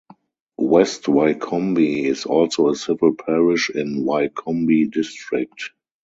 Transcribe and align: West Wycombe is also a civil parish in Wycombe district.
West 0.57 1.07
Wycombe 1.07 1.77
is 2.07 2.25
also 2.25 2.69
a 2.69 2.75
civil 2.75 3.13
parish 3.13 3.69
in 3.69 4.03
Wycombe 4.03 4.89
district. 4.89 5.69